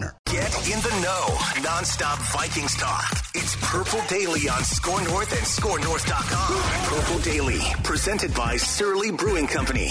[0.00, 1.62] Get in the know.
[1.62, 3.10] Non-stop Vikings talk.
[3.34, 6.98] It's Purple Daily on Score North and ScoreNorth.com.
[6.98, 9.90] Purple Daily, presented by Surly Brewing Company.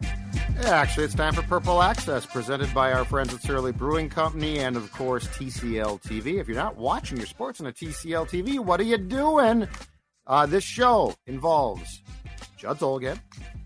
[0.00, 4.58] Yeah, actually, it's time for Purple Access, presented by our friends at Surly Brewing Company
[4.58, 6.40] and, of course, TCL TV.
[6.40, 9.68] If you're not watching your sports on a TCL TV, what are you doing?
[10.26, 12.02] Uh, this show involves
[12.56, 13.20] Judd Zulgad,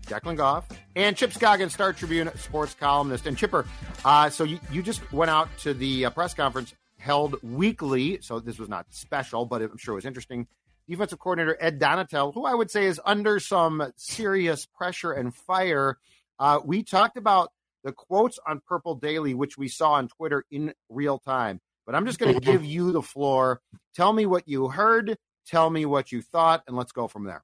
[0.05, 3.27] Declan Goff, and Chip Scoggins, Star Tribune sports columnist.
[3.27, 3.65] And Chipper,
[4.03, 8.39] uh, so you, you just went out to the uh, press conference held weekly, so
[8.39, 10.47] this was not special, but I'm sure it was interesting.
[10.87, 15.97] Defensive coordinator Ed Donatell, who I would say is under some serious pressure and fire.
[16.39, 17.51] Uh, we talked about
[17.83, 21.61] the quotes on Purple Daily, which we saw on Twitter in real time.
[21.85, 23.61] But I'm just going to give you the floor.
[23.95, 25.17] Tell me what you heard.
[25.47, 27.43] Tell me what you thought, and let's go from there.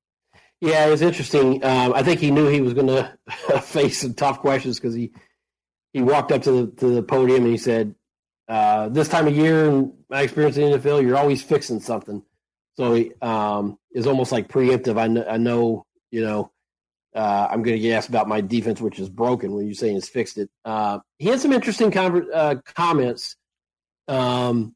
[0.62, 1.64] Yeah, it was interesting.
[1.64, 5.12] Um, I think he knew he was going to face some tough questions because he
[5.92, 7.96] he walked up to the to the podium and he said,
[8.48, 12.24] uh, "This time of year, in my experience in the NFL, you're always fixing something."
[12.76, 15.00] So he um, is almost like preemptive.
[15.00, 16.52] I know, I know you know,
[17.16, 19.54] uh, I'm going to get asked about my defense, which is broken.
[19.54, 23.36] When you say it's fixed it, uh, he had some interesting uh, comments.
[24.08, 24.76] Um,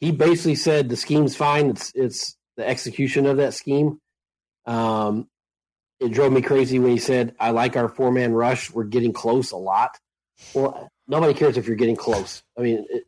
[0.00, 1.70] he basically said the scheme's fine.
[1.70, 4.00] It's it's the execution of that scheme.
[4.66, 5.28] Um,
[6.00, 8.70] it drove me crazy when he said, "I like our four man rush.
[8.70, 9.98] We're getting close a lot."
[10.52, 12.42] Well, nobody cares if you're getting close.
[12.58, 13.04] I mean, it,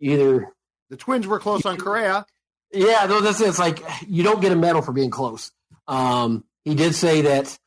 [0.00, 0.48] either
[0.90, 2.26] the Twins were close on Correa.
[2.72, 5.50] Yeah, no, that's it's like you don't get a medal for being close.
[5.86, 7.58] Um, he did say that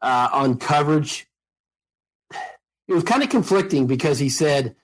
[0.00, 1.26] uh, on coverage,
[2.88, 4.76] it was kind of conflicting because he said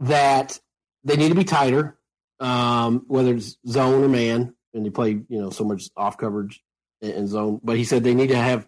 [0.00, 0.58] that
[1.04, 1.98] they need to be tighter,
[2.40, 6.62] um, whether it's zone or man, and they play you know so much off coverage
[7.02, 7.60] and zone.
[7.62, 8.66] But he said they need to have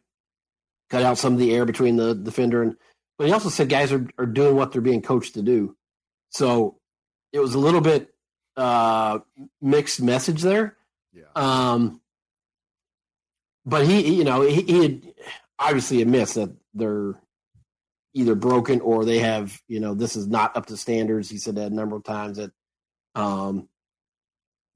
[0.91, 2.77] cut out some of the air between the defender and.
[3.17, 5.77] But he also said guys are, are doing what they're being coached to do.
[6.31, 6.81] So
[7.33, 8.12] it was a little bit
[8.56, 9.21] uh,
[9.61, 10.77] mixed message there.
[11.12, 11.23] Yeah.
[11.37, 12.00] Um,
[13.65, 15.15] but he, you know, he, he had
[15.59, 17.15] obviously admits that they're
[18.15, 21.31] either broken or they have, you know, this is not up to standards.
[21.31, 22.53] He said that a number of times that,
[23.15, 23.69] um,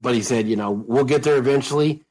[0.01, 2.03] but he said, you know, we'll get there eventually.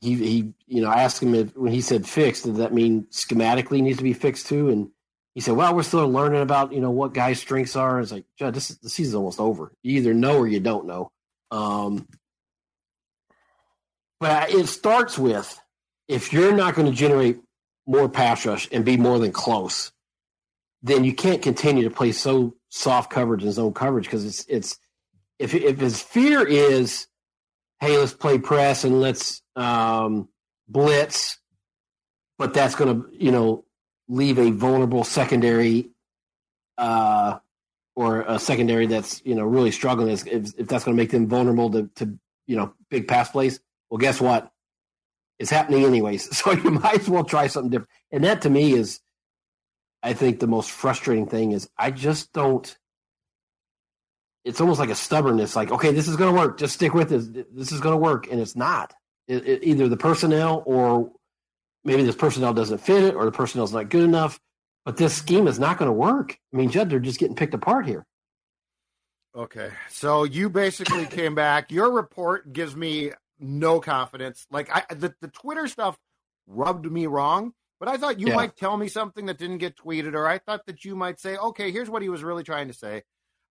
[0.00, 3.06] He, he, you know, I asked him if when he said fixed, did that mean
[3.10, 4.68] schematically needs to be fixed too?
[4.68, 4.90] And
[5.34, 8.00] he said, well, we're still learning about, you know, what guys' strengths are.
[8.00, 9.72] It's like, Judd, this the season's almost over.
[9.82, 11.10] You either know or you don't know.
[11.50, 12.08] Um,
[14.20, 15.60] but it starts with
[16.08, 17.38] if you're not going to generate
[17.86, 19.92] more pass rush and be more than close,
[20.82, 24.78] then you can't continue to play so soft coverage and zone coverage because it's it's
[25.38, 27.06] if if his fear is,
[27.80, 30.28] hey, let's play press and let's um,
[30.68, 31.38] blitz,
[32.38, 33.64] but that's going to you know
[34.08, 35.90] leave a vulnerable secondary
[36.76, 37.38] uh,
[37.96, 40.10] or a secondary that's you know really struggling.
[40.10, 43.60] If, if that's going to make them vulnerable to, to you know big pass plays
[43.90, 44.50] well guess what?
[45.38, 46.28] It's happening anyways.
[46.36, 47.90] So you might as well try something different.
[48.10, 49.00] And that to me is
[50.00, 52.78] i think the most frustrating thing is i just don't
[54.44, 57.08] it's almost like a stubbornness like okay this is going to work just stick with
[57.10, 58.94] this this is going to work and it's not
[59.26, 61.12] it, it, either the personnel or
[61.84, 64.40] maybe this personnel doesn't fit it or the personnel's not good enough
[64.84, 67.54] but this scheme is not going to work i mean judd they're just getting picked
[67.54, 68.06] apart here
[69.36, 69.70] Okay.
[69.90, 71.70] So you basically came back.
[71.70, 74.46] Your report gives me no confidence.
[74.50, 75.96] Like I the, the Twitter stuff
[76.46, 78.34] rubbed me wrong, but I thought you Yeah.
[78.36, 81.36] might tell me something that didn't get tweeted, or I thought that you might say,
[81.36, 83.02] okay, here's what he was really trying to say.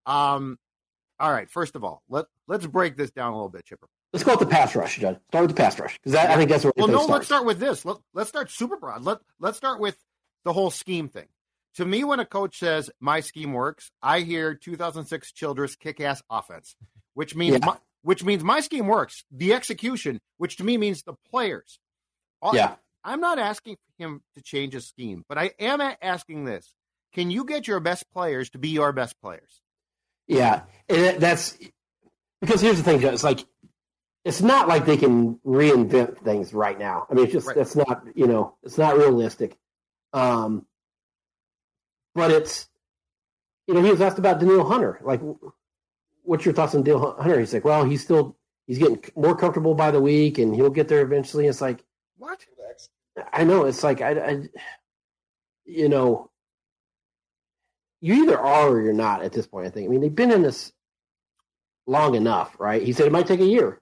[0.06, 0.58] Um
[1.20, 3.88] all right, first of all, let let's break this down a little bit, Chipper.
[4.14, 6.50] let's go with the pass rush judd start with the pass rush because i think
[6.50, 7.84] that's where Well, no, let's start with this.
[7.86, 9.04] Let, let's start super broad.
[9.04, 9.98] Let let's start with
[10.46, 11.28] the whole scheme thing.
[11.76, 16.76] To me, when a coach says my scheme works, I hear 2006 Childress kick-ass offense,
[17.14, 17.66] which means Yeah.
[17.66, 19.24] my, which means my scheme works.
[19.32, 21.80] The execution, which to me means the players.
[22.42, 22.76] All- Yeah.
[23.04, 26.74] I'm not asking him to change his scheme, but I am asking this:
[27.14, 29.62] Can you get your best players to be your best players?
[30.28, 31.58] Yeah, and that's
[32.42, 33.10] because here's the thing, Joe.
[33.10, 33.46] It's like
[34.26, 37.08] it's not like they can reinvent things right now.
[37.10, 37.56] I mean, it's just Right.
[37.56, 39.58] that's not you know it's not realistic.
[40.14, 40.66] Um,
[42.16, 42.68] but it's
[43.68, 45.00] you know he was asked about Danielle Hunter.
[45.02, 45.22] Like,
[46.24, 47.40] what's your thoughts on Danielle Hunter?
[47.40, 48.36] He's like, well, he's still
[48.66, 51.48] he's getting more comfortable by the week, and he'll get there eventually.
[51.48, 51.84] It's like
[52.18, 52.46] What?
[53.34, 54.50] I know it's like I, I
[55.66, 56.30] you know,
[58.02, 59.68] you either are or you're not at this point.
[59.68, 59.88] I think.
[59.88, 60.72] I mean, they've been in this
[61.86, 62.82] long enough, right?
[62.82, 63.82] He said it might take a year.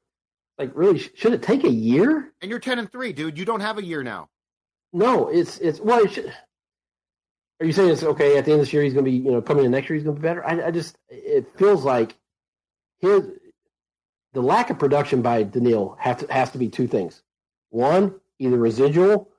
[0.57, 2.31] Like, really, sh- should it take a year?
[2.41, 3.37] And you're 10 and three, dude.
[3.37, 4.29] You don't have a year now.
[4.93, 6.05] No, it's it's well.
[6.05, 6.33] It should,
[7.59, 8.83] are you saying it's okay at the end of this year?
[8.83, 9.95] He's going to be you know coming in next year.
[9.95, 10.45] He's going to be better.
[10.45, 12.15] I, I just it feels like
[12.99, 13.23] his
[14.33, 17.23] the lack of production by Danielle have to, has to be two things.
[17.69, 19.29] One, either residual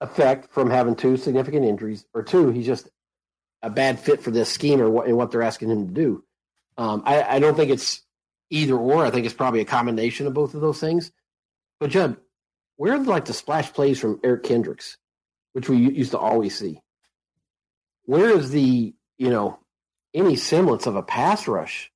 [0.00, 2.88] effect from having two significant injuries, or two, he's just
[3.62, 6.24] a bad fit for this scheme or what and what they're asking him to do.
[6.76, 8.02] Um, I, I don't think it's
[8.48, 9.04] either or.
[9.04, 11.12] I think it's probably a combination of both of those things.
[11.78, 12.16] But Judd,
[12.76, 14.96] where are like the splash plays from Eric Kendricks,
[15.52, 16.80] which we used to always see?
[18.04, 19.58] Where is the you know
[20.14, 21.90] any semblance of a pass rush?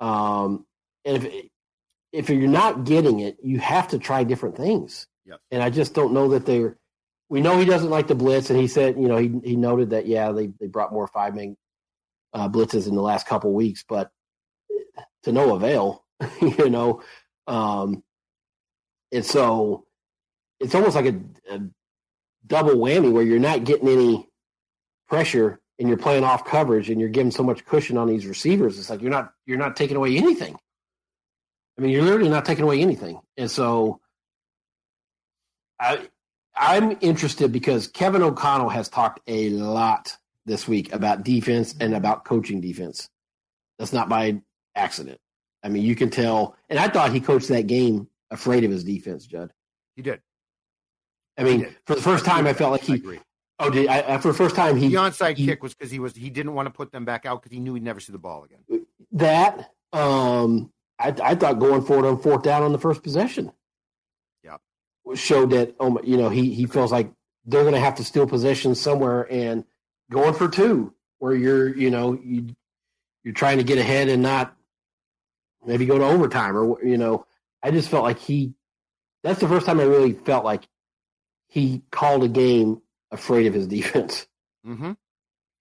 [0.00, 0.66] Um,
[1.04, 1.46] and if
[2.12, 5.06] if you're not getting it, you have to try different things.
[5.26, 5.40] Yep.
[5.50, 6.78] And I just don't know that they're.
[7.28, 9.90] We know he doesn't like the blitz, and he said, you know, he he noted
[9.90, 11.56] that yeah, they they brought more five man
[12.32, 14.10] uh, blitzes in the last couple weeks, but
[15.24, 16.04] to no avail,
[16.40, 17.02] you know.
[17.46, 18.02] Um,
[19.12, 19.86] and so
[20.60, 21.20] it's almost like a,
[21.50, 21.60] a
[22.46, 24.28] double whammy where you're not getting any
[25.08, 28.78] pressure and you're playing off coverage and you're giving so much cushion on these receivers.
[28.78, 30.56] It's like you're not you're not taking away anything.
[31.78, 33.20] I mean, you're literally not taking away anything.
[33.36, 34.00] And so
[35.78, 36.08] I
[36.56, 40.16] I'm interested because Kevin O'Connell has talked a lot
[40.46, 43.08] this week about defense and about coaching defense.
[43.78, 44.40] That's not by
[44.74, 45.18] accident.
[45.62, 46.56] I mean, you can tell.
[46.70, 49.52] And I thought he coached that game afraid of his defense, Judd.
[49.96, 50.20] He did.
[51.36, 51.76] I mean, did.
[51.86, 52.94] for the first time, I felt like I he.
[52.94, 53.20] agree.
[53.58, 55.98] Oh, did I, for the first time he The onside he- kick was because he
[55.98, 58.12] was he didn't want to put them back out because he knew he'd never see
[58.12, 58.86] the ball again.
[59.12, 59.70] that.
[59.92, 63.52] Um, I, I thought going forward on fourth down on the first possession.
[65.14, 67.10] Showed that oh my, you know he he feels like
[67.44, 69.64] they're going to have to steal possession somewhere and
[70.10, 72.48] going for two where you're you know you
[73.22, 74.56] you're trying to get ahead and not
[75.64, 77.24] maybe go to overtime or you know
[77.62, 78.54] I just felt like he
[79.22, 80.68] that's the first time I really felt like
[81.48, 84.26] he called a game afraid of his defense.
[84.66, 84.92] Mm-hmm.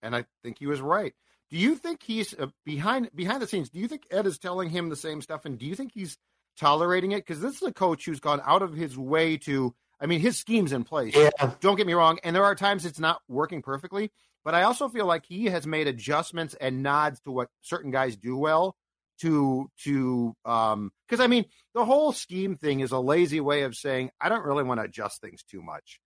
[0.01, 1.13] And I think he was right.
[1.49, 3.69] Do you think he's uh, behind behind the scenes?
[3.69, 6.17] Do you think Ed is telling him the same stuff, and do you think he's
[6.57, 7.17] tolerating it?
[7.17, 9.73] Because this is a coach who's gone out of his way to.
[9.99, 11.15] I mean, his scheme's in place.
[11.15, 11.29] Yeah,
[11.61, 14.11] Don't get me wrong, and there are times it's not working perfectly.
[14.43, 18.15] But I also feel like he has made adjustments and nods to what certain guys
[18.15, 18.75] do well.
[19.21, 23.73] To to um because I mean the whole scheme thing is a lazy way of
[23.73, 26.01] saying I don't really want to adjust things too much.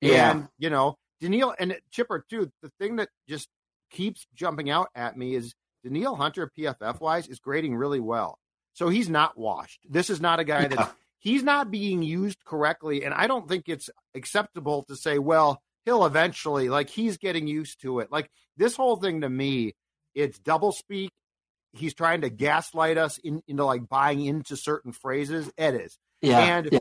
[0.00, 0.30] Yeah.
[0.30, 2.52] And you know, Danielle and Chipper too.
[2.62, 3.48] The thing that just
[3.90, 8.38] keeps jumping out at me is Danielle Hunter, PFF wise, is grading really well.
[8.74, 9.80] So he's not washed.
[9.88, 10.68] This is not a guy Yeah.
[10.68, 15.60] that he's not being used correctly, and I don't think it's acceptable to say, well,
[15.84, 18.10] he'll eventually like he's getting used to it.
[18.12, 19.74] Like this whole thing to me,
[20.14, 21.10] it's double speak.
[21.74, 25.50] He's trying to gaslight us in, into like buying into certain phrases.
[25.56, 25.96] Ed is.
[26.20, 26.78] yeah, And yeah.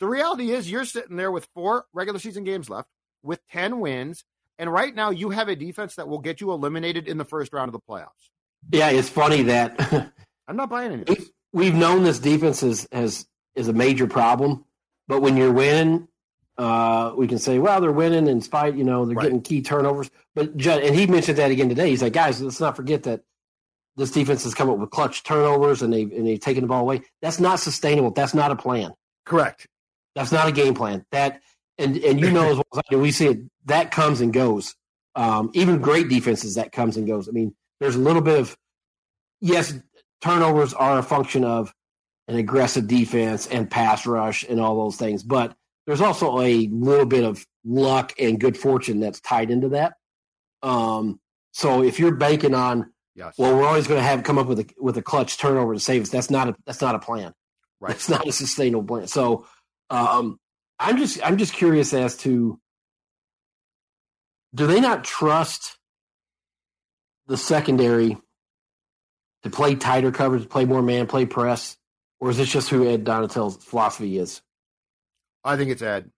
[0.00, 2.88] the reality is, you're sitting there with four regular season games left,
[3.22, 4.24] with 10 wins.
[4.58, 7.52] And right now, you have a defense that will get you eliminated in the first
[7.52, 8.30] round of the playoffs.
[8.72, 10.10] Yeah, it's funny that
[10.48, 14.64] I'm not buying any we've, we've known this defense is has is a major problem,
[15.08, 16.08] but when you're winning,
[16.58, 19.24] uh, we can say, well, they're winning in spite, you know, they're Right.
[19.24, 20.10] getting key turnovers.
[20.34, 21.90] But Judd, and he mentioned that again today.
[21.90, 23.22] He's like, guys, let's not forget that
[23.96, 26.80] this defense has come up with clutch turnovers and they and they've taken the ball
[26.82, 27.02] away.
[27.22, 28.10] That's not sustainable.
[28.10, 28.92] That's not a plan.
[29.24, 29.66] Correct.
[30.14, 31.04] That's not a game plan.
[31.12, 31.40] That
[31.78, 33.38] and and you know as well as I do, we see it.
[33.66, 34.74] That comes and goes.
[35.16, 37.28] Um, even great defenses, that comes and goes.
[37.28, 38.56] I mean, there's a little bit of
[39.40, 39.72] yes,
[40.24, 41.72] turnovers are a function of
[42.28, 45.54] an aggressive defense and pass rush and all those things, but
[45.86, 49.94] there's also a little bit of luck and good fortune that's tied into that.
[50.62, 51.20] Um,
[51.52, 53.34] so if you're banking on, Yes.
[53.38, 55.78] well, we're always going to have come up with a with a clutch turnover to
[55.78, 56.08] save us.
[56.08, 57.32] That's not a that's not a plan.
[57.80, 57.92] right.
[57.94, 59.06] It's not a sustainable plan.
[59.06, 59.46] So
[59.90, 60.40] um,
[60.80, 62.58] I'm just I'm just curious as to
[64.52, 65.78] do they not trust
[67.28, 68.18] the secondary
[69.44, 71.76] to play tighter coverage, play more man, play press,
[72.20, 74.42] or is this just who Ed Donatell's philosophy is?
[75.44, 76.10] I think it's Ed.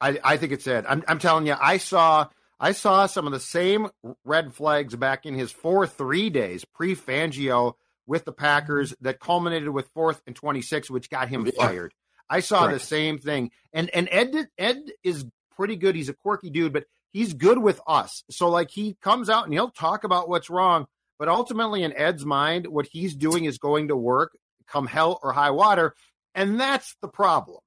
[0.00, 0.86] I I think it's Ed.
[0.88, 3.88] I'm I'm telling you, I saw I saw some of the same
[4.24, 7.74] red flags back in his four three days pre Fangio
[8.06, 9.04] with the Packers mm-hmm.
[9.04, 11.66] that culminated with fourth and twenty six, which got him Yeah.
[11.66, 11.94] fired.
[12.30, 12.80] I saw Correct.
[12.80, 15.24] the same thing, and and Ed Ed is
[15.56, 15.94] pretty good.
[15.96, 18.24] He's a quirky dude, but he's good with us.
[18.30, 20.86] So like he comes out and he'll talk about what's wrong,
[21.18, 25.32] but ultimately in Ed's mind, what he's doing is going to work, come hell or
[25.32, 25.94] high water,
[26.34, 27.58] and that's the problem.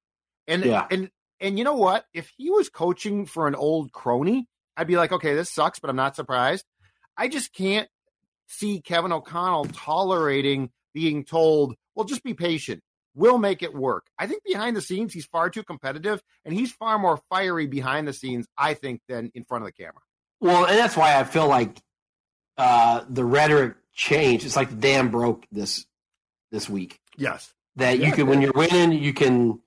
[0.47, 0.87] And Yeah.
[0.89, 1.09] and
[1.39, 2.05] and you know what?
[2.13, 4.47] If he was coaching for an old crony,
[4.77, 6.63] I'd be like, okay, this sucks, but I'm not surprised.
[7.17, 7.89] I just can't
[8.47, 12.81] see Kevin O'Connell tolerating being told, well, just be patient.
[13.15, 14.05] We'll make it work.
[14.19, 18.07] I think behind the scenes, he's far too competitive and he's far more fiery behind
[18.07, 20.01] the scenes, I think, than in front of the camera.
[20.41, 21.79] Well, and that's why I feel like
[22.57, 24.45] uh, the rhetoric changed.
[24.45, 25.85] It's like the dam broke this
[26.51, 26.99] this week.
[27.17, 27.53] Yes.
[27.77, 29.61] That Yeah, you can, when you're winning, you can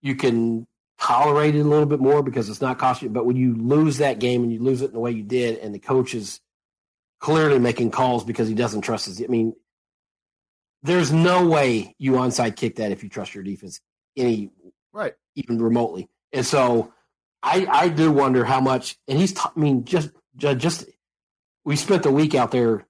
[0.00, 0.66] you can
[0.98, 3.12] tolerate it a little bit more because it's not costing you.
[3.12, 5.58] But when you lose that game and you lose it in the way you did,
[5.58, 6.40] and the coach is
[7.20, 9.20] clearly making calls because he doesn't trust his.
[9.22, 9.54] I mean,
[10.82, 13.80] there's no way you onside kick that if you trust your defense
[14.16, 14.50] any
[14.92, 15.14] Right.
[15.36, 16.08] even remotely.
[16.32, 16.92] And so
[17.42, 18.96] I I do wonder how much.
[19.08, 20.84] And he's t- I mean just ju- just
[21.64, 22.86] we spent the week out there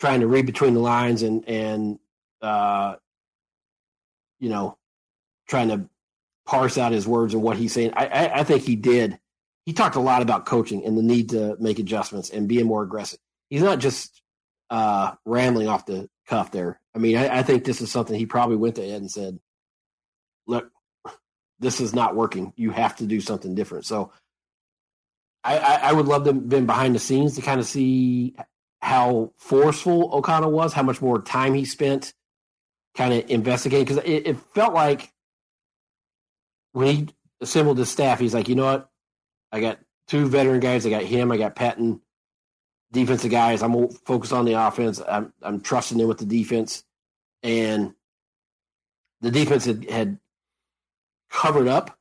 [0.00, 1.98] trying to read between the lines and and
[2.42, 2.94] uh
[4.38, 4.76] you know
[5.48, 5.88] trying to
[6.46, 7.92] parse out his words and what he's saying.
[7.94, 9.18] I I, I think he did.
[9.66, 12.82] He talked a lot about coaching and the need to make adjustments and being more
[12.82, 13.18] aggressive.
[13.50, 14.22] He's not just
[14.70, 16.80] uh rambling off the cuff there.
[16.94, 19.38] I mean, I, I think this is something he probably went to Ed and said,
[20.46, 20.70] "Look,
[21.58, 22.52] this is not working.
[22.56, 24.12] You have to do something different." So,
[25.44, 28.34] I, I, would love to have been behind the scenes to kind of see
[28.80, 32.12] how forceful O'Connell was, how much more time he spent
[32.96, 35.12] kind of investigating because it, it felt like
[36.72, 37.08] when he
[37.40, 38.90] assembled his staff, he's like, you know what,
[39.52, 42.00] I got two veteran guys, I got him, I got Pettine,
[42.92, 43.62] defensive guys.
[43.62, 45.00] I'm gonna focus on the offense.
[45.06, 46.84] I'm I'm trusting them with the defense,
[47.42, 47.94] and
[49.20, 50.18] the defense had, had
[51.30, 51.97] covered up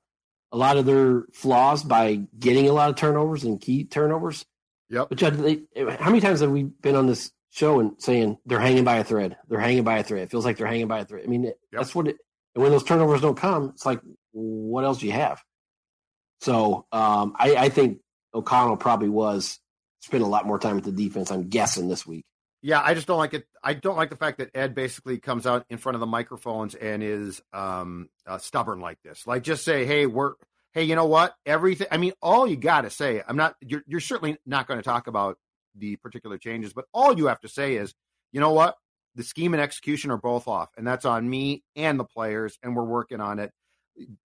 [0.51, 4.45] a lot of their flaws by getting a lot of turnovers and key turnovers.
[4.89, 5.09] Yep.
[5.09, 8.59] But Judd, they, how many times have we been on this show and saying they're
[8.59, 9.37] hanging by a thread?
[9.49, 10.23] They're hanging by a thread.
[10.23, 11.23] It feels like they're hanging by a thread.
[11.25, 12.17] I mean, it, that's what it.
[12.55, 13.99] And when those turnovers don't come, it's like,
[14.31, 15.41] what else do you have?
[16.41, 17.99] So um, I, I think
[18.33, 19.59] O'Connell probably was
[20.01, 21.31] spent a lot more time with the defense.
[21.31, 22.25] I'm guessing this week.
[22.67, 23.47] Yeah, I just don't like it.
[23.63, 26.75] I don't like the fact that Ed basically comes out in front of the microphones
[26.75, 29.25] and is um, uh, stubborn like this.
[29.25, 30.33] Like, just say, "Hey, we're
[30.73, 31.33] hey, you know what?
[31.45, 33.23] Everything." I mean, all you got to say.
[33.25, 33.55] I'm not.
[33.61, 35.37] You're you're certainly not going to talk about
[35.77, 37.93] the particular changes, but all you have to say is,
[38.33, 38.75] you know what?
[39.15, 42.75] The scheme and execution are both off, and that's on me and the players, and
[42.75, 43.49] we're working on it.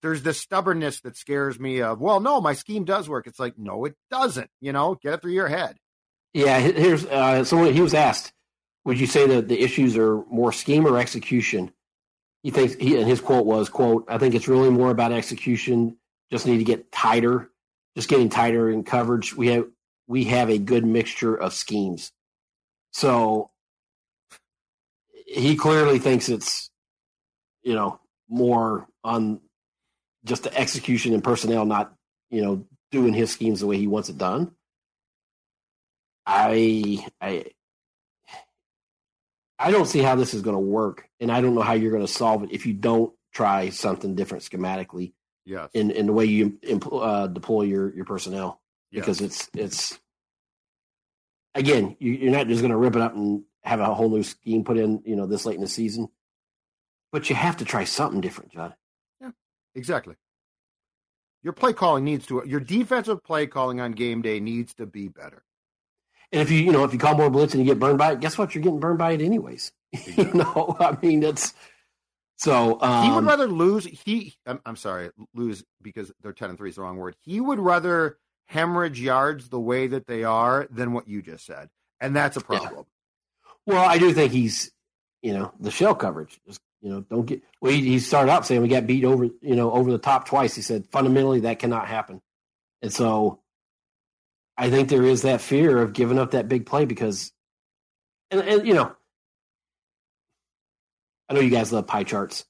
[0.03, 1.81] There's this stubbornness that scares me.
[1.81, 3.29] Of well, no, my scheme does work.
[3.29, 4.51] It's like, no, it doesn't.
[4.61, 5.77] You know, get it through your head.
[6.35, 8.33] Yeah, here's uh, so he was asked,
[8.85, 11.73] "Would you say that the issues are more scheme or execution?"
[12.43, 15.99] He thinks he and his quote was, "quote I think it's really more about execution.
[16.31, 17.51] Just need to get tighter,
[17.97, 19.37] just getting tighter in coverage.
[19.37, 19.67] We have
[20.07, 22.13] we have a good mixture of schemes."
[22.93, 23.51] So
[25.27, 26.71] he clearly thinks it's
[27.63, 29.41] you know more on
[30.25, 31.95] just the execution and personnel, not
[32.31, 34.53] you know doing his schemes the way he wants it done.
[36.27, 37.47] I I
[39.59, 41.93] I don't see how this is going to work, and I don't know how you're
[41.93, 45.13] going to solve it if you don't try something different schematically
[45.45, 45.71] Yes.
[45.75, 48.61] in, in the way you empl- uh, deploy your your personnel.
[48.91, 49.01] Yes.
[49.03, 49.99] Because it's it's
[51.55, 54.23] again, you, you're not just going to rip it up and have a whole new
[54.23, 56.09] scheme put in, you know, this late in the season.
[57.13, 58.75] But you have to try something different, John.
[59.21, 59.31] Yeah,
[59.75, 60.15] exactly.
[61.43, 65.09] Your play calling needs to your defensive play calling on game day needs to be
[65.09, 65.43] better.
[66.33, 68.13] And if you you know if you call more blitz and you get burned by
[68.13, 68.55] it, guess what?
[68.55, 69.73] You're getting burned by it anyways.
[70.17, 71.53] you know, I mean that's
[72.37, 72.81] so.
[72.81, 73.85] Um, he would rather lose.
[73.85, 77.17] He, I'm, I'm sorry, lose because they're ten and three is the wrong word.
[77.21, 81.69] He would rather hemorrhage yards the way that they are than what you just said,
[82.01, 82.87] and that's a problem.
[83.67, 84.73] Well, I do think he's,
[85.23, 86.41] you know, the shell coverage.
[86.47, 87.43] Just you know, don't get.
[87.61, 90.27] Well, he, he started out saying we got beat over, you know, over the top
[90.27, 90.55] twice.
[90.55, 92.23] He said fundamentally that cannot happen,
[92.81, 93.42] and so
[94.63, 97.33] I think there is that fear of giving up that big play because,
[98.31, 98.95] and, and you know,
[101.29, 102.45] I know you guys love pie charts.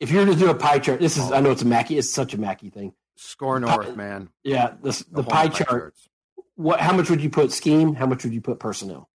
[0.00, 2.08] If you're to do a pie chart, this is I know it's a Mackey, it's
[2.08, 2.94] such a Mackey thing.
[3.16, 4.30] Score North, man.
[4.42, 5.68] Yeah, the the, whole pie chart.
[5.68, 6.08] charts.
[6.54, 6.80] What?
[6.80, 7.94] How much would you put scheme?
[7.94, 9.10] How much would you put personnel?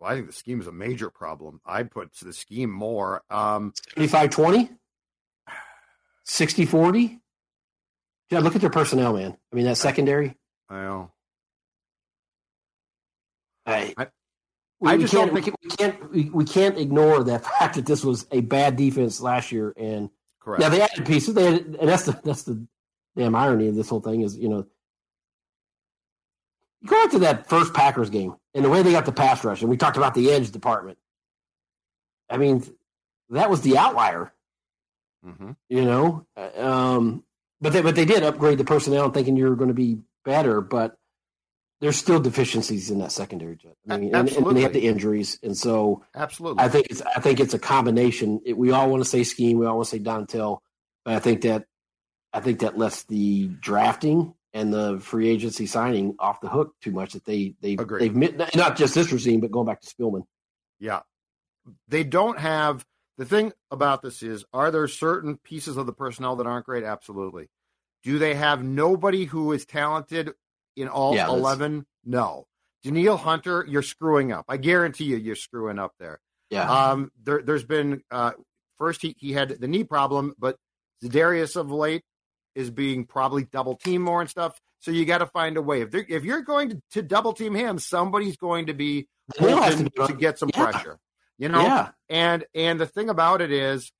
[0.00, 1.60] Well, I think the scheme is a major problem.
[1.64, 3.22] I'd put the scheme more.
[3.30, 4.70] Um, 75 20?
[6.24, 7.20] 60 40?
[8.30, 9.36] Yeah, look at their personnel, man.
[9.52, 10.39] I mean, that secondary.
[10.70, 11.10] I know.
[13.66, 14.06] I, I-
[14.80, 17.38] we, I we just can't, don't- we, can- we can't we, we can't ignore the
[17.58, 20.08] fact that this was a bad defense last year, and
[20.40, 20.62] Correct.
[20.62, 21.34] now they added pieces.
[21.34, 22.64] They added, and that's the that's the
[23.16, 24.64] damn irony of this whole thing is you know
[26.80, 29.44] you go back to that first Packers game and the way they got the pass
[29.44, 30.96] rush, and we talked about the edge department.
[32.30, 32.64] I mean,
[33.28, 34.32] that was the outlier.
[35.22, 36.24] hmm you know.
[36.56, 37.22] Um,
[37.60, 40.60] but they but they did upgrade the personnel, thinking you were going to be better.
[40.60, 40.96] But
[41.80, 43.56] there's still deficiencies in that secondary.
[43.56, 43.74] Jet.
[43.88, 46.62] I mean, and, and they have the injuries, and so Absolutely.
[46.62, 48.40] I think it's I think it's a combination.
[48.44, 50.58] It, we all want to say scheme, we all want to say Donatell,
[51.04, 51.64] but I think that
[52.32, 56.92] I think that lets the drafting and the free agency signing off the hook too
[56.92, 57.14] much.
[57.14, 60.24] That they they they've not just this regime, but going back to Spielman.
[60.78, 61.00] Yeah.
[61.88, 62.84] They don't have
[63.18, 66.84] the thing about this is are there certain pieces of the personnel that aren't great?
[66.84, 67.48] Absolutely.
[68.02, 70.32] Do they have nobody who is talented
[70.76, 71.86] in all Yeah, that's- 11?
[72.04, 72.46] No.
[72.82, 74.46] Danielle Hunter, you're screwing up.
[74.48, 76.18] I guarantee you, you're screwing up there.
[76.48, 78.32] Yeah, Um, there, there's been uh,
[78.78, 80.56] first he, he had the knee problem, but
[81.04, 82.02] Za'Darius of late
[82.54, 84.58] is being probably double team more and stuff.
[84.80, 85.82] So you got to find a way.
[85.82, 89.76] If they're, if you're going to, to double team him, somebody's going to be has
[89.76, 90.70] to to get some Yeah.
[90.70, 90.98] pressure.
[91.38, 93.92] You know, yeah, and and the thing about it is,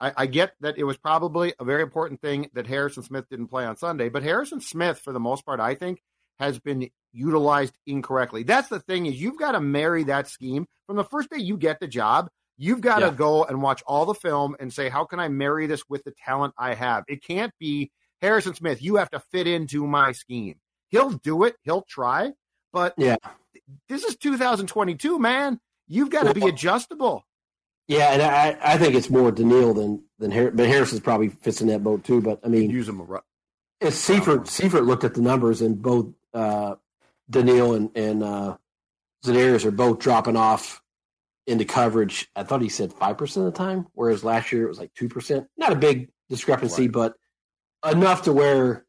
[0.00, 3.48] I, I get that it was probably a very important thing that Harrison Smith didn't
[3.48, 6.02] play on Sunday, but Harrison Smith, for the most part, I think,
[6.38, 8.42] has been utilized incorrectly.
[8.42, 11.56] That's the thing is you've got to marry that scheme from the first day you
[11.56, 12.28] get the job.
[12.58, 15.66] You've got to go and watch all the film and say, how can I marry
[15.66, 17.04] this with the talent I have?
[17.08, 17.90] It can't be
[18.22, 18.82] Harrison Smith.
[18.82, 20.56] You have to fit into my scheme.
[20.88, 21.56] He'll do it.
[21.62, 22.32] He'll try,
[22.72, 23.16] but Yeah.
[23.88, 25.58] this is 2022, man.
[25.88, 27.24] You've got to be adjustable.
[27.88, 31.60] Yeah, and I, I think it's more Danielle than than Har- but is probably fits
[31.60, 32.20] in that boat too.
[32.20, 33.00] But I mean, use them.
[33.00, 33.20] a ru-
[33.80, 36.74] as Seifert Seifert looked at the numbers, and both uh,
[37.30, 38.56] Danielle and and uh,
[39.24, 40.82] Za'Darius are both dropping off
[41.46, 42.28] into coverage.
[42.34, 44.92] I thought he said five percent of the time, whereas last year it was like
[44.94, 45.46] two percent.
[45.56, 46.92] Not a big discrepancy, Right.
[46.92, 47.14] but
[47.92, 48.84] enough to where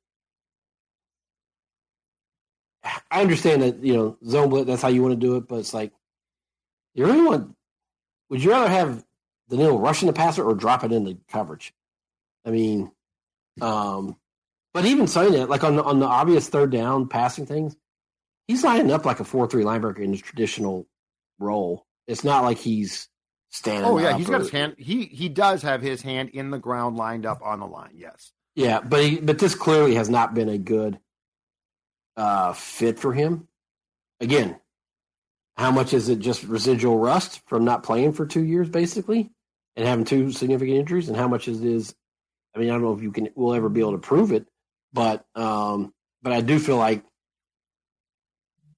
[3.12, 4.67] I understand that you know zone blitz.
[4.67, 5.91] That's how you want to do it, but it's like
[6.95, 7.53] you really want.
[8.29, 9.03] Would you rather have
[9.49, 11.73] Danielle rushing the passer or drop it into coverage?
[12.45, 12.91] I mean,
[13.61, 14.17] um,
[14.73, 17.75] but even saying that, like on the, on the obvious third down passing things,
[18.47, 20.87] he's lining up like a four three linebacker in his traditional
[21.39, 21.85] role.
[22.07, 23.09] It's not like he's
[23.49, 23.85] standing.
[23.85, 24.75] Oh yeah, he's got his hand.
[24.77, 27.93] He he does have his hand in the ground, lined up on the line.
[27.95, 28.31] Yes.
[28.55, 30.99] Yeah, but he, but this clearly has not been a good
[32.15, 33.47] uh, fit for him.
[34.19, 34.57] Again,
[35.58, 39.32] how much is it just residual rust from not playing for two years, basically,
[39.76, 41.96] and having two significant injuries, and how much is is?
[42.56, 44.46] I mean, I don't know if you can will ever be able to prove it,
[44.93, 47.04] but um, but I do feel like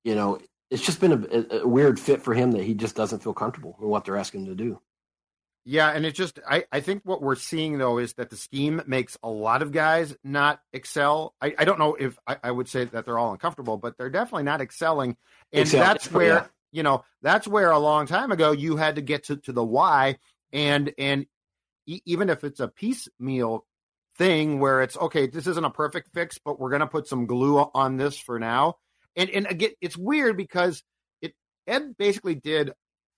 [0.04, 0.40] you know
[0.72, 3.76] it's just been a, a, weird fit for him that he just doesn't feel comfortable
[3.80, 4.80] with what they're asking him to do.
[5.66, 8.82] Yeah, and it just I, I think what we're seeing though is that the scheme
[8.88, 11.36] makes a lot of guys not excel.
[11.42, 14.10] I, I don't know if I, I would say that they're all uncomfortable, but they're
[14.10, 15.18] definitely not excelling.
[15.52, 16.46] And Excel, that's yeah.
[16.72, 19.64] You know that's where a long time ago you had to get to, to the
[19.64, 20.18] why
[20.52, 21.26] and and
[21.86, 23.66] e- even if it's a piecemeal
[24.18, 27.58] thing where it's okay, this isn't a perfect fix, but we're gonna put some glue
[27.58, 28.76] on this for now.
[29.16, 30.84] And and again, it's weird because
[31.22, 31.34] it
[31.68, 32.72] Ed basically did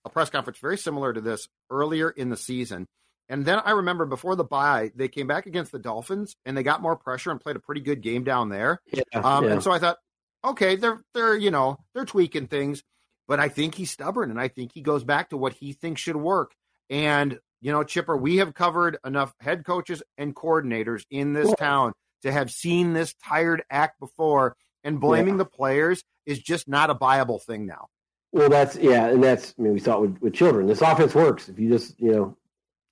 [0.06, 2.88] a press conference very similar to this earlier in the season.
[3.30, 6.64] And then I remember before the bye, they came back against the Dolphins and they
[6.64, 8.82] got more pressure and played a pretty good game down there.
[8.92, 9.52] Yeah, Um, yeah.
[9.54, 9.98] And so I thought,
[10.44, 12.84] okay, they're they're you know they're tweaking things,
[13.32, 16.02] but I think he's stubborn and I think he goes back to what he thinks
[16.02, 16.52] should work.
[16.90, 21.56] And you know, Chipper, we have covered enough head coaches and coordinators in this Cool.
[21.56, 26.90] town to have seen this tired act before, and blaming the players is just not
[26.90, 27.88] a viable thing now.
[28.34, 30.68] Well, that's yeah, and that's I mean we saw it with, with Childress.
[30.68, 32.38] This offense works if you just you know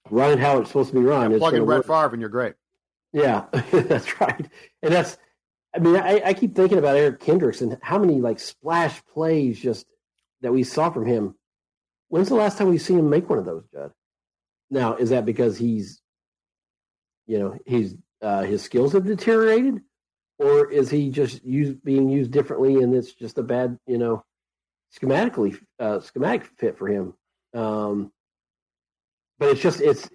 [0.10, 1.34] run it how it's supposed to be run.
[1.34, 1.88] it's Plug in Brett work.
[1.88, 2.54] Favre and you're great.
[3.12, 4.48] Yeah, that's right.
[4.82, 5.18] And that's
[5.76, 9.60] I mean I, I keep thinking about Eric Kendricks and how many like splash plays
[9.60, 9.86] just
[10.42, 11.36] that we saw from him.
[12.10, 13.92] When's the last time we've seen him make one of those, Judd?
[14.70, 16.02] Now is that because he's
[17.28, 19.82] you know he's uh, his skills have deteriorated,
[20.38, 24.24] or is he just being used differently and it's just a bad you know
[24.98, 27.14] schematically uh, schematic fit for him.
[27.54, 28.12] Um,
[29.38, 30.10] but it's just it's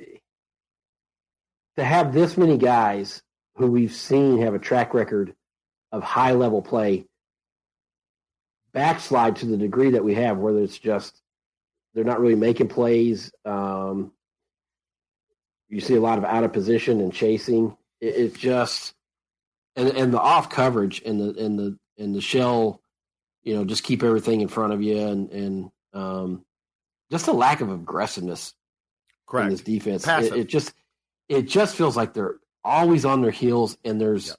[1.77, 3.23] to have this many guys
[3.57, 5.35] who we've seen have a track record
[5.93, 7.07] of high level play
[8.75, 11.23] backslide to the degree that we have, whether it's just
[11.95, 13.33] they're not really making plays.
[13.47, 14.13] Um,
[15.69, 17.77] you see a lot of out of position and chasing.
[18.01, 18.95] It, it just
[19.77, 22.83] and and the off coverage and the and the and the shell,
[23.43, 26.45] you know, just keep everything in front of you and and um,
[27.11, 28.53] just a lack of aggressiveness
[29.27, 29.47] Correct.
[29.47, 30.07] in this defense.
[30.07, 30.75] It, it just
[31.29, 34.37] it just feels like they're always on their heels, and there's Yep.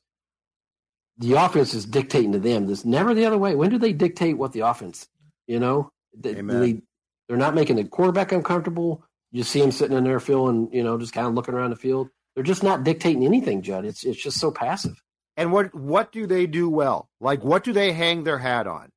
[1.18, 2.66] The offense is dictating to them.
[2.66, 3.56] There's never the other way.
[3.56, 5.08] When do they dictate what the offense?
[5.48, 6.60] You know, They- Amen.
[6.62, 6.82] they
[7.28, 9.04] they're not making the quarterback uncomfortable.
[9.32, 11.76] You see him sitting in there feeling, you know, just kind of looking around the
[11.76, 12.10] field.
[12.36, 13.86] They're just not dictating anything, Judd.
[13.86, 15.02] It's it's just so passive.
[15.38, 17.10] And what what do they do well?
[17.20, 18.90] Like what do they hang their hat on?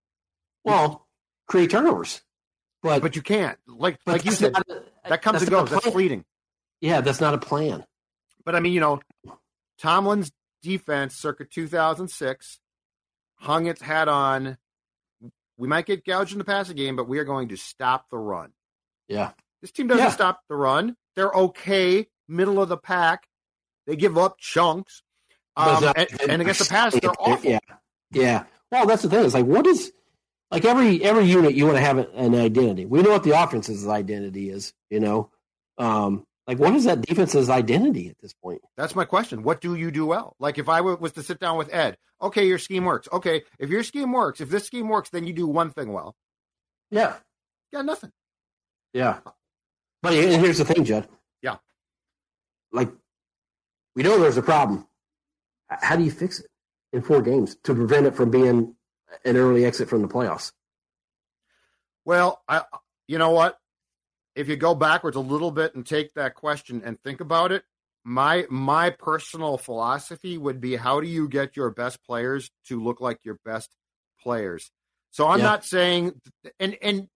[0.64, 1.06] Well,
[1.46, 2.20] create turnovers,
[2.82, 3.58] but But you can't.
[3.66, 5.70] Like like you said, a- that comes and goes.
[5.70, 6.24] That's fleeting.
[6.80, 7.84] Yeah, that's not a plan.
[8.44, 9.00] But I mean, you know,
[9.78, 10.30] Tomlin's
[10.62, 12.58] defense circa 2006
[13.36, 14.58] hung its hat on.
[15.56, 18.18] We might get gouged in the passing game, but we are going to stop the
[18.18, 18.52] run.
[19.08, 20.10] Yeah, This team doesn't Yeah.
[20.10, 20.96] stop the run.
[21.16, 23.26] They're okay, middle of the pack.
[23.86, 25.02] They give up chunks.
[25.56, 27.50] Um, and, and against the pass, they're awful.
[27.50, 27.58] Yeah,
[28.12, 28.44] yeah.
[28.70, 29.24] Well, that's the thing.
[29.24, 29.92] It's like what is
[30.52, 32.84] like every every unit you want to have an identity.
[32.86, 34.72] We know what the offense's identity is.
[34.90, 35.30] You know,
[35.78, 38.62] um, like what is that defense's identity at this point?
[38.76, 39.42] That's my question.
[39.44, 40.34] What do you do well?
[40.40, 43.06] Like if I was to sit down with Ed, okay, your scheme works.
[43.12, 46.16] Okay, if your scheme works, if this scheme works, then you do one thing well.
[46.90, 47.14] Yeah,
[47.72, 48.10] Yeah, nothing.
[48.92, 49.18] yeah.
[50.02, 51.06] But here's the thing, Judd.
[51.42, 51.56] Yeah.
[52.72, 52.90] Like
[53.94, 54.86] we know there's a problem.
[55.68, 56.46] How do you fix it
[56.94, 58.74] in four games to prevent it from being
[59.24, 60.52] an early exit from the playoffs?
[62.06, 62.62] Well, I,
[63.06, 63.58] you know what?
[64.38, 67.64] If you go backwards a little bit and take that question and think about it,
[68.04, 73.00] my my personal philosophy would be: How do you get your best players to look
[73.00, 73.68] like your best
[74.22, 74.70] players?
[75.10, 75.44] So I'm Yeah.
[75.44, 76.20] not saying,
[76.60, 77.08] and and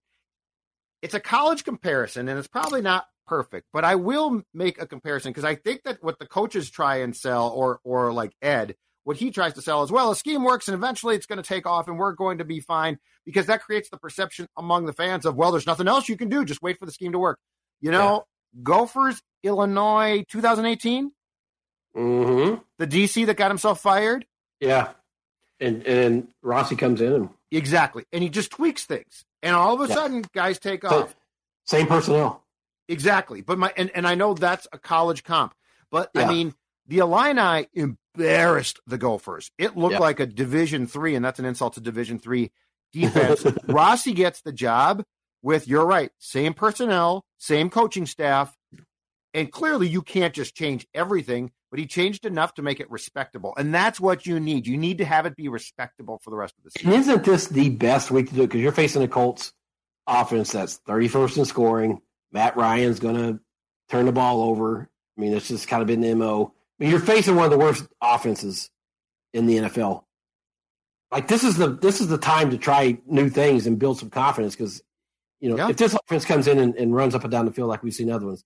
[1.00, 5.30] it's a college comparison, and it's probably not perfect, but I will make a comparison
[5.30, 8.74] because I think that what the coaches try and sell, or or like Ed,
[9.04, 11.48] what he tries to sell as well, a scheme works, and eventually it's going to
[11.48, 14.92] take off, and we're going to be fine because that creates the perception among the
[14.92, 16.44] fans of, well, there's nothing else you can do.
[16.44, 17.38] Just wait for the scheme to work.
[17.80, 18.24] You know,
[18.62, 21.10] Gophers, Illinois, 2018,
[21.96, 22.60] Mm-hmm.
[22.78, 24.24] the DC that got himself fired.
[24.60, 24.90] Yeah.
[25.60, 28.04] And and Rossi comes in and Exactly.
[28.12, 29.24] And he just tweaks things.
[29.42, 29.94] And all of a Yeah.
[29.94, 31.14] sudden, guys take So- off.
[31.66, 32.42] same personnel.
[32.88, 33.42] Exactly.
[33.42, 35.54] But my, and, and I know that's a college comp,
[35.90, 36.54] but I mean,
[36.86, 39.50] the Illini embarrassed the Gophers.
[39.58, 39.98] It looked Yeah.
[40.00, 42.50] like a Division three, and that's an insult to Division three
[42.92, 43.44] defense.
[43.66, 45.02] Rossi gets the job
[45.42, 48.56] with, you're right, same personnel, same coaching staff.
[49.34, 53.54] And clearly, you can't just change everything, but he changed enough to make it respectable.
[53.56, 54.66] And that's what you need.
[54.66, 57.00] You need to have it be respectable for the rest of the And season.
[57.00, 58.48] isn't this the best week to do it?
[58.48, 59.54] Because you're facing a Colts
[60.06, 62.00] offense that's 31st in scoring.
[62.30, 63.40] Matt Ryan's going to
[63.88, 64.90] turn the ball over.
[65.16, 66.52] I mean, it's just kind of been the MO.
[66.82, 68.70] Mean, you're facing one of the worst offenses
[69.32, 70.04] in the NFL.
[71.10, 74.10] Like this is the this is the time to try new things and build some
[74.10, 74.82] confidence because
[75.40, 75.68] you know Yeah.
[75.68, 77.94] if this offense comes in and, and runs up and down the field like we've
[77.94, 78.44] seen other ones,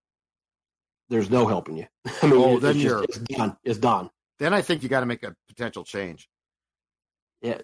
[1.09, 1.87] there's no helping you.
[2.23, 3.57] I mean, Oh, it- then it's, you're- just, it's done.
[3.65, 4.11] It's done.
[4.39, 6.29] Then I think you got to make a potential change.
[7.41, 7.59] Yeah,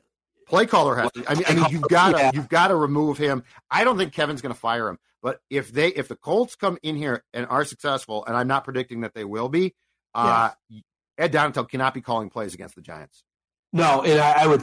[0.49, 1.25] Play caller has to.
[1.29, 2.31] I mean, I mean, you've got to Yeah.
[2.35, 3.43] you've got to remove him.
[3.71, 4.99] I don't think Kevin's going to fire him.
[5.23, 8.65] But if they if the Colts come in here and are successful, and I'm not
[8.65, 9.75] predicting that they will be,
[10.14, 10.51] uh,
[11.18, 13.25] Ed Donatell cannot be calling plays against the Giants.
[13.72, 14.62] No, and I, I would.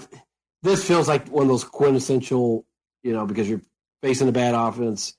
[0.61, 2.65] This feels like one of those quintessential,
[3.03, 3.61] you know, because you're
[4.03, 5.15] facing a bad offense.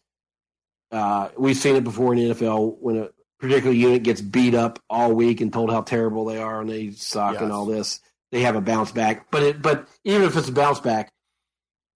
[0.93, 4.79] Uh, we've seen it before in the NFL when a particular unit gets beat up
[4.91, 7.43] all week and told how terrible they are and they suck Yes.
[7.43, 8.01] and all this.
[8.33, 11.11] They have a bounce back, but it, but even if it's a bounce back,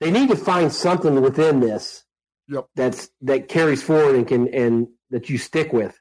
[0.01, 2.05] they need to find something within this
[2.49, 2.67] Yep.
[2.75, 5.99] that's that carries forward and can and that you stick with.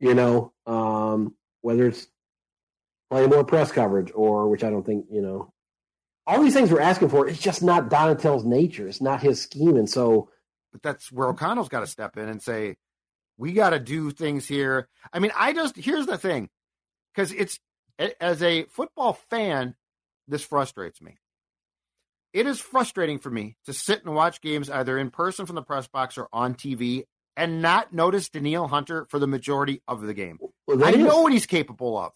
[0.00, 2.06] You know, um, whether it's
[3.10, 5.52] playing more press coverage or which I don't think you know.
[6.26, 8.86] All these things we're asking for, it's just not Donatell's nature.
[8.86, 10.28] It's not his scheme, and so
[10.72, 12.76] But that's where O'Connell's got to step in and say,
[13.36, 14.88] we got to do things here.
[15.12, 16.48] I mean, I just here's the thing,
[17.14, 17.58] because it's
[18.20, 19.74] as a football fan,
[20.26, 21.18] this frustrates me.
[22.32, 25.62] It is frustrating for me to sit and watch games either in person from the
[25.62, 27.04] press box or on TV
[27.36, 30.38] and not notice Danielle Hunter for the majority of the game.
[30.66, 32.12] well, I is- know what he's capable of.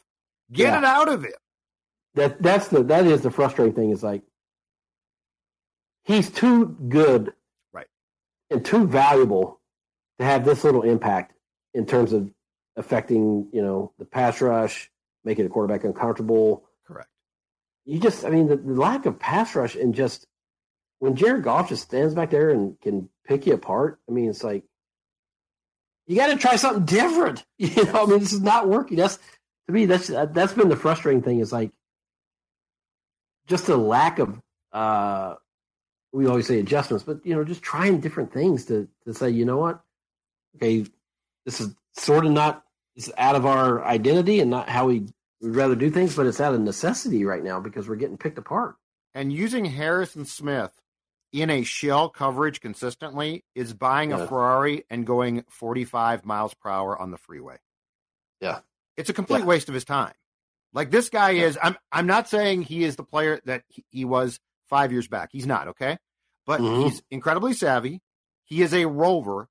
[0.52, 0.79] Get Yeah.
[0.79, 1.33] it out of him.
[2.14, 3.90] that that's the that is the frustrating thing.
[3.90, 4.22] Is like
[6.05, 7.33] he's too good,
[7.72, 7.88] Right.
[8.50, 9.61] and too valuable
[10.18, 11.35] to have this little impact
[11.74, 12.31] in terms of
[12.76, 14.90] affecting you know the pass rush,
[15.24, 16.64] making the quarterback uncomfortable.
[16.87, 17.09] Correct.
[17.85, 20.26] You just, I mean, the, the lack of pass rush and just
[20.98, 24.00] when Jared Goff just stands back there and can pick you apart.
[24.09, 24.64] I mean, it's like
[26.06, 27.44] you got to try something different.
[27.58, 28.96] You know, I mean, this is not working.
[28.98, 29.18] That's
[29.66, 31.40] to me, that's that's been the frustrating thing.
[31.40, 31.72] Is like
[33.46, 34.40] just the lack of.
[34.72, 35.34] uh
[36.12, 39.44] We always say adjustments, but you know, just trying different things to to say, you
[39.44, 39.80] know what,
[40.56, 40.86] okay,
[41.44, 42.64] this is sort of not
[42.94, 45.06] it's out of our identity and not how we
[45.42, 48.38] would rather do things, but it's out of necessity right now because we're getting picked
[48.38, 48.76] apart.
[49.14, 50.72] And using Harrison Smith
[51.42, 54.20] in a shell coverage consistently is buying Yeah.
[54.22, 57.59] a Ferrari and going 45 miles per hour on the freeway.
[58.40, 58.61] Yeah.
[58.96, 59.44] It's a complete Yeah.
[59.46, 60.14] waste of his time.
[60.72, 64.05] Like this guy is I'm I'm not saying he is the player that he, he
[64.05, 65.29] was 5 years back.
[65.33, 65.99] He's not, okay?
[66.46, 66.85] But Mhm.
[66.85, 68.01] he's incredibly savvy.
[68.44, 69.49] He is a rover.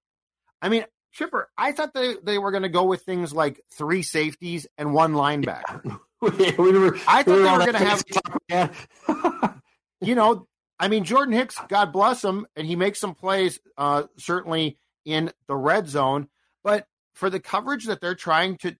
[0.61, 4.01] I mean, Chipper, I thought they, they were going to go with things like three
[4.03, 5.99] safeties and one linebacker.
[6.21, 8.73] we were, I thought we they were all were have- talk we had.
[10.01, 10.47] you know,
[10.79, 15.31] I mean, Jordan Hicks, God bless him, and he makes some plays, uh, certainly in
[15.47, 16.27] the red zone.
[16.63, 18.75] But for the coverage that they're trying to,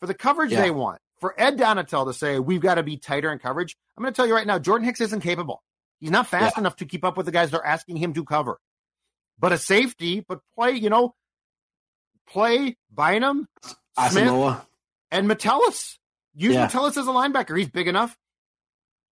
[0.00, 0.62] for the coverage Yeah.
[0.62, 4.02] they want, for Ed Donatell to say we've got to be tighter in coverage, I'm
[4.02, 5.62] going to tell you right now, Jordan Hicks isn't capable.
[5.98, 6.60] He's not fast Yeah.
[6.60, 8.60] enough to keep up with the guys they're asking him to cover.
[9.38, 11.14] But a safety, but play, you know,
[12.28, 13.48] play Bynum,
[14.10, 14.56] Smith,
[15.10, 15.98] and Metellus.
[16.34, 16.62] Use Yeah.
[16.62, 17.56] Metellus as a linebacker.
[17.58, 18.16] He's big enough.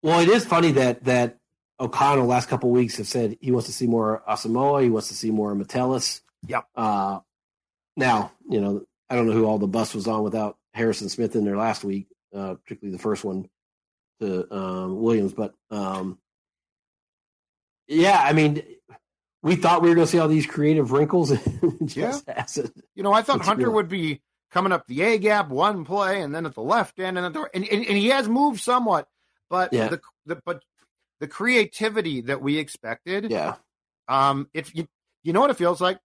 [0.02, 1.38] Well, it is funny that that
[1.82, 5.08] O'Connell last couple of weeks have said he wants to see more Asamoah, he wants
[5.08, 6.22] to see more Metellus.
[6.46, 6.64] Yep.
[6.76, 7.18] Uh,
[7.96, 11.34] now, you know, I don't know who all the bus was on without Harrison Smith
[11.36, 13.48] in there last week, uh, particularly the first one
[14.20, 15.34] to um, Williams.
[15.34, 16.18] But um,
[17.88, 18.62] yeah, I mean,
[19.42, 21.30] we thought we were going to see all these creative wrinkles.
[21.96, 22.84] hasn't.
[22.94, 23.74] You know, I thought It's Hunter good.
[23.74, 27.18] would be coming up the A gap one play and then at the left end
[27.18, 29.08] and the, and, and, and he has moved somewhat,
[29.50, 29.88] but Yeah.
[29.88, 30.62] the, the but
[31.22, 33.54] the creativity that we expected, Yeah.
[34.08, 34.88] um, if you
[35.22, 36.00] you know what it feels like.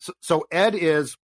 [0.00, 1.16] So, so Ed is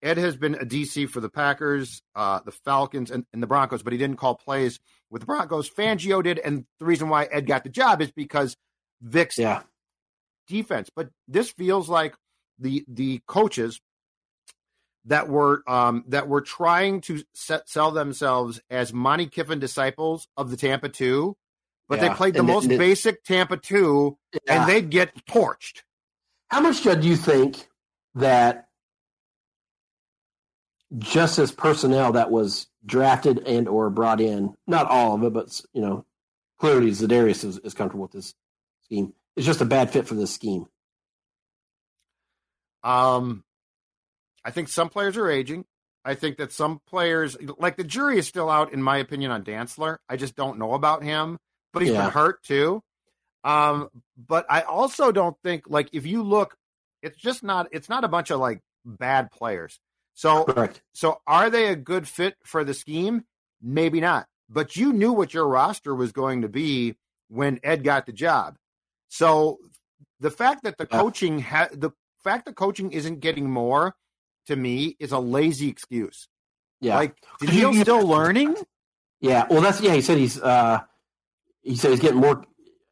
[0.00, 3.82] Ed has been a DC for the Packers, uh, the Falcons, and, and the Broncos,
[3.82, 4.78] but he didn't call plays
[5.10, 5.68] with the Broncos.
[5.68, 8.56] Fangio did, and the reason why Ed got the job is because
[9.02, 9.62] Vic's Yeah.
[10.46, 10.88] defense.
[10.94, 12.14] But this feels like
[12.60, 13.80] the the coaches
[15.06, 20.52] that were um, that were trying to set, sell themselves as Monte Kiffin disciples of
[20.52, 21.36] the Tampa Two,
[21.88, 24.40] but they played the And most it- basic Tampa Two, Yeah.
[24.62, 25.82] and they'd get torched.
[26.48, 27.68] How much do you think
[28.14, 28.68] that
[30.96, 35.60] just as personnel that was drafted and or brought in, not all of it, but
[35.74, 36.06] you know,
[36.58, 38.34] clearly Za'Darius is, is comfortable with this
[38.84, 39.12] scheme.
[39.36, 40.66] It's just a bad fit for this scheme.
[42.82, 43.44] Um,
[44.44, 45.64] I think some players are aging.
[46.04, 49.44] I think that some players, like the jury, is still out, in my opinion, on
[49.44, 49.98] Dantzler.
[50.08, 51.38] I just don't know about him,
[51.78, 52.04] but he's Yeah.
[52.04, 52.82] been hurt too.
[53.44, 56.56] Um, but I also don't think, like, if you look,
[57.02, 57.68] it's just not.
[57.72, 59.78] It's not a bunch of like bad players.
[60.14, 60.82] So, Correct.
[60.92, 63.24] so are they a good fit for the scheme?
[63.62, 64.26] Maybe not.
[64.50, 66.96] But you knew what your roster was going to be
[67.28, 68.56] when Ed got the job.
[69.08, 69.58] So
[70.18, 71.00] the fact that the Yeah.
[71.00, 71.90] coaching ha- the
[72.24, 73.94] fact that coaching isn't getting more
[74.46, 76.28] to me is a lazy excuse.
[76.80, 76.96] Yeah.
[76.96, 78.56] Like, he still learning?
[79.20, 79.46] yeah.
[79.48, 79.94] Well, that's yeah.
[79.94, 80.80] He said he's uh,
[81.68, 82.44] he said he's getting more.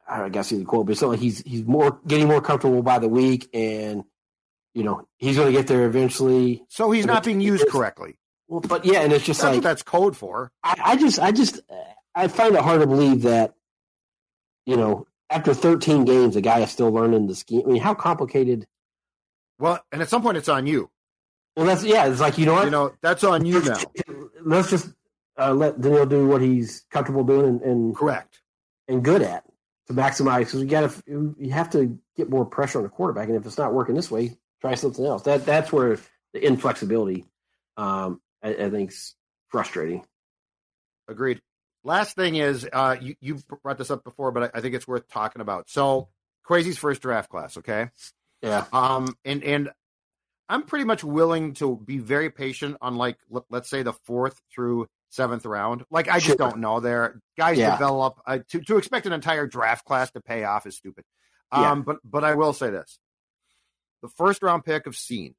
[0.09, 2.81] I guess he's the quote, but it's not like he's he's more getting more comfortable
[2.81, 4.03] by the week, and
[4.73, 6.63] you know he's going to get there eventually.
[6.69, 8.17] So he's not being used correctly.
[8.47, 10.51] Well, but yeah, and it's just That's like that's code for.
[10.63, 11.59] I, I just, I just,
[12.15, 13.55] I find it hard to believe that,
[14.65, 17.63] you know, after 13 games, a guy is still learning the scheme.
[17.65, 18.65] I mean, how complicated?
[19.59, 20.89] Well, and at some point it's on you.
[21.57, 22.07] Well, that's yeah.
[22.07, 22.65] It's like you know what?
[22.65, 23.77] You know, that's on you now.
[24.41, 24.93] Let's just
[25.37, 28.41] uh, let Danielle do what he's comfortable doing and and, Correct.
[28.87, 29.43] And good at
[29.87, 30.39] to maximize.
[30.39, 33.45] Because you got to, you have to get more pressure on the quarterback, and if
[33.45, 35.23] it's not working this way, try something else.
[35.23, 35.99] That that's where
[36.33, 37.25] the inflexibility,
[37.75, 39.15] um, I, I think's
[39.49, 40.05] frustrating.
[41.07, 41.41] Agreed.
[41.83, 44.87] Last thing is, uh, you you brought this up before, but I, I think it's
[44.87, 45.69] worth talking about.
[45.69, 46.09] So,
[46.47, 47.89] Kwesi's first draft class, okay?
[48.41, 48.65] Yeah.
[48.73, 49.69] Um, and and
[50.49, 54.39] I'm pretty much willing to be very patient on like let, let's say the fourth
[54.53, 55.85] through seventh round.
[55.89, 56.35] Like I just Sure.
[56.35, 56.79] don't know.
[56.79, 57.71] There, guys Yeah.
[57.71, 58.19] develop.
[58.25, 61.05] Uh, to to expect an entire draft class to pay off is stupid.
[61.51, 61.75] Um, Yeah.
[61.85, 62.99] but but I will say this:
[64.01, 65.35] the first round pick of Cine.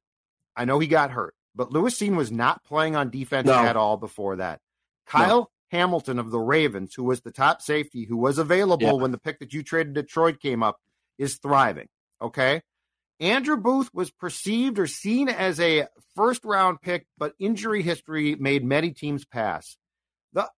[0.55, 3.53] I know he got hurt, but Lewis Cine was not playing on defense No.
[3.55, 4.59] at all before that.
[5.05, 8.93] Kyle Hamilton of the Ravens, who was the top safety, who was available Yeah.
[8.93, 10.79] when the pick that you traded Detroit came up,
[11.17, 11.87] is thriving.
[12.21, 12.61] Okay.
[13.19, 18.63] Andrew Booth was perceived or seen as a first round pick, but injury history made
[18.63, 19.77] many teams pass.
[20.33, 20.49] The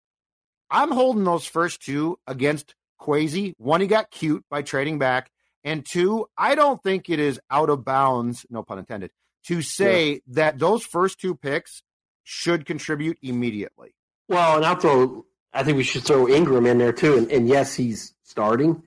[0.69, 3.53] I'm holding those first two against Kwesi.
[3.57, 5.29] One, he got cute by trading back.
[5.63, 9.11] And two, I don't think it is out of bounds, no pun intended,
[9.45, 10.19] to say yeah.
[10.29, 11.83] that those first two picks
[12.23, 13.93] should contribute immediately.
[14.27, 17.17] Well, and I'll throw, I think we should throw Ingram in there too.
[17.17, 18.81] And, and yes, he's starting.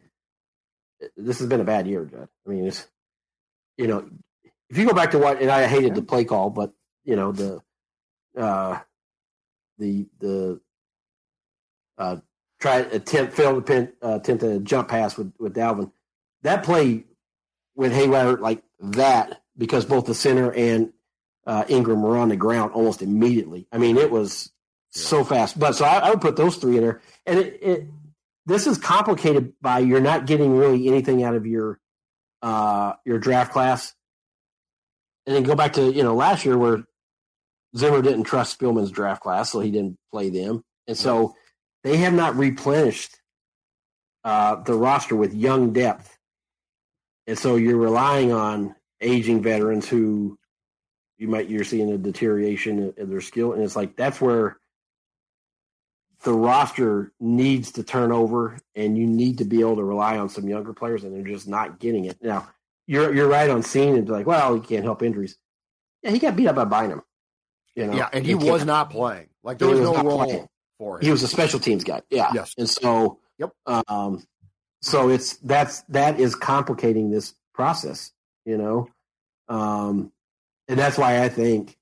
[1.16, 2.28] This has been a bad year, Judd.
[2.46, 2.88] I mean, it's,
[3.76, 4.08] you know,
[4.70, 6.72] if you go back to what, and I hated the play call, but,
[7.04, 7.60] you know, the,
[8.36, 8.78] uh,
[9.78, 10.60] the, the,
[11.98, 12.16] uh,
[12.64, 15.90] try attempt failed attempt, uh, attempt a jump pass with with Dalvin.
[16.42, 17.04] That play
[17.74, 20.92] went haywire like that because both the center and
[21.46, 23.66] uh, Ingram were on the ground almost immediately.
[23.70, 24.50] I mean, it was
[24.94, 25.02] yeah.
[25.02, 25.58] so fast.
[25.58, 27.00] But so I, I, would put those three in there.
[27.26, 27.86] And it, it,
[28.46, 31.80] this is complicated by you're not getting really anything out of your
[32.44, 33.94] uh, your draft class.
[35.26, 36.84] And then go back to you know last year where
[37.76, 40.62] Zimmer didn't trust Spielman's draft class, so he didn't play them.
[40.86, 41.34] And so
[41.82, 43.16] they have not replenished
[44.22, 46.18] uh, the roster with young depth,
[47.26, 50.38] and so you're relying on aging veterans who
[51.16, 54.58] you might you're seeing a deterioration in their skill, and it's like that's where
[56.24, 60.28] the roster needs to turn over, and you need to be able to rely on
[60.28, 62.48] some younger players, and they're just not getting it now.
[62.86, 65.36] You're you're right on Cine and like, well, he can't help injuries.
[66.02, 67.02] Yeah, he got beat up by Bynum.
[67.74, 69.28] You know, yeah, and he, he was not playing.
[69.42, 70.24] Like there was, was no role.
[70.24, 71.04] Playing for him.
[71.04, 72.02] He was a special teams guy.
[72.10, 72.30] Yeah.
[72.34, 72.54] Yes.
[72.58, 73.50] And so, yep.
[73.66, 74.22] Um,
[74.82, 78.12] so it's that's that is complicating this process,
[78.44, 78.88] you know,
[79.48, 80.12] um,
[80.68, 81.76] and that's why I think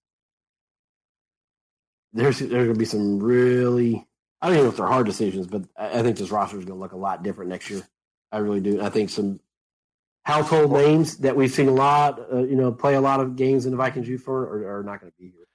[2.12, 4.06] there's there's going to be some really
[4.42, 6.76] I don't even know if they're hard decisions, but I, think this roster is going
[6.76, 7.86] to look a lot different next year.
[8.32, 8.82] I really do.
[8.82, 9.38] I think some
[10.24, 13.66] household names that we've seen a lot, uh, you know, play a lot of games
[13.66, 15.46] in the Vikings youth for are, are not going to be here.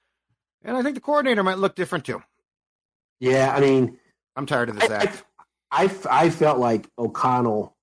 [0.64, 2.22] And I think the coordinator might look different too.
[3.20, 3.98] Yeah, I mean,
[4.36, 5.22] I'm tired of this I, act.
[5.70, 7.76] I, I, I felt like O'Connell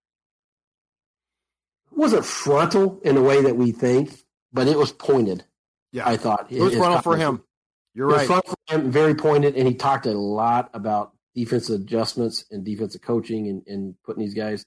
[1.91, 4.11] wasn't frontal in the way that we think,
[4.51, 5.43] but it was pointed.
[5.91, 7.43] Yeah, I thought it was frontal for him.
[7.95, 8.27] You're right.
[8.27, 13.47] frontal for very pointed, and he talked a lot about defensive adjustments and defensive coaching
[13.47, 14.65] and, and putting these guys.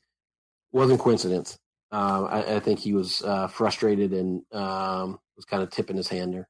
[0.72, 1.58] Wasn't coincidence.
[1.92, 6.08] Um, I, I, think he was uh, frustrated and um, was kind of tipping his
[6.08, 6.46] hand there.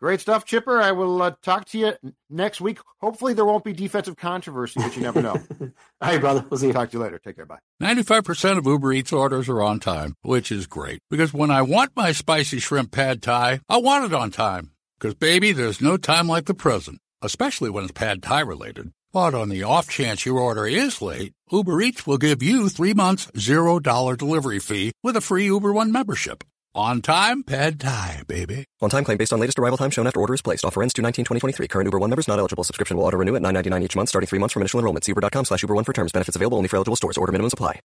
[0.00, 0.80] Great stuff, Chipper.
[0.80, 1.92] I will uh, talk to you
[2.30, 2.78] next week.
[3.00, 5.32] Hopefully, there won't be defensive controversy, but you never know.
[5.60, 5.70] All
[6.02, 6.44] right, brother.
[6.48, 6.72] We'll see you.
[6.72, 7.18] Talk to you later.
[7.18, 7.46] Take care.
[7.46, 7.58] Bye.
[7.82, 11.92] 95% of Uber Eats orders are on time, which is great because when I want
[11.96, 14.72] my spicy shrimp pad thai, I want it on time.
[14.98, 18.90] Because, baby, there's no time like the present, especially when it's pad thai related.
[19.12, 22.94] But on the off chance your order is late, Uber Eats will give you three
[22.94, 26.42] months, $0 delivery fee with a free Uber One membership.
[26.74, 28.64] On time, pad thai, baby.
[28.80, 30.64] On time claim based on latest arrival time shown after order is placed.
[30.64, 32.64] Offer ends 2 2023 Current Uber One members not eligible.
[32.64, 35.04] Subscription will auto renew at 9.99 each month starting three months from initial enrollment.
[35.04, 36.12] See uber.com slash Uber One for terms.
[36.12, 37.16] Benefits available only for eligible stores.
[37.16, 37.80] Order minimums apply.